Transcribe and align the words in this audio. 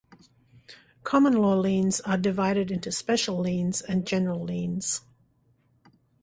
Common-law 1.03 1.53
liens 1.59 1.99
are 2.01 2.17
divided 2.17 2.71
into 2.71 2.91
"special 2.91 3.37
liens" 3.39 3.83
and 3.83 4.03
"general 4.03 4.43
liens". 4.43 5.01